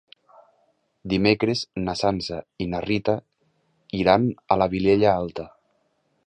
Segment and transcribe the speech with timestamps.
[1.11, 3.15] Dimecres na Sança i na Rita
[4.01, 4.27] iran
[4.57, 5.47] a la Vilella Alta.